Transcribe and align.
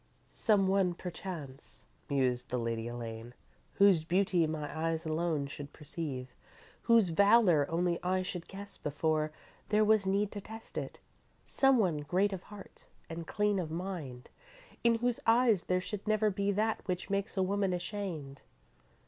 _"Some 0.33 0.65
one, 0.67 0.95
perchance," 0.95 1.85
mused 2.09 2.49
the 2.49 2.57
Lady 2.57 2.87
Elaine, 2.87 3.35
"whose 3.75 4.03
beauty 4.03 4.47
my 4.47 4.75
eyes 4.75 5.05
alone 5.05 5.45
should 5.45 5.73
perceive, 5.73 6.33
whose 6.81 7.09
valour 7.09 7.67
only 7.69 8.01
I 8.01 8.23
should 8.23 8.47
guess 8.47 8.79
before 8.79 9.31
there 9.69 9.85
was 9.85 10.07
need 10.07 10.31
to 10.31 10.41
test 10.41 10.75
it. 10.75 10.97
Some 11.45 11.77
one 11.77 11.99
great 11.99 12.33
of 12.33 12.41
heart 12.41 12.85
and 13.11 13.27
clean 13.27 13.59
of 13.59 13.69
mind, 13.69 14.29
in 14.83 14.95
whose 14.95 15.19
eyes 15.27 15.65
there 15.65 15.79
should 15.81 16.07
never 16.07 16.31
be 16.31 16.51
that 16.51 16.81
which 16.87 17.11
makes 17.11 17.37
a 17.37 17.43
woman 17.43 17.71
ashamed. 17.71 18.41